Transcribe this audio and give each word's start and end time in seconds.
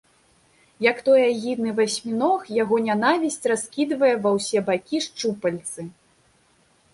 Як 0.85 1.01
той 1.09 1.21
агідны 1.31 1.73
васьміног, 1.79 2.47
яго 2.63 2.79
нянавісць 2.87 3.45
раскідвае 3.51 4.11
ва 4.25 4.33
ўсе 4.39 4.59
бакі 4.71 5.03
шчупальцы. 5.09 5.87